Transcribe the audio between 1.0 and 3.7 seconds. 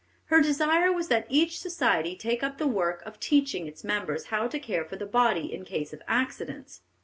that each society take up the work of teaching